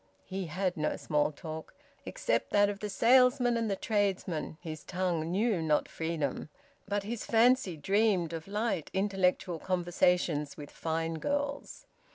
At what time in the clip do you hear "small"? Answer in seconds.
0.97-1.31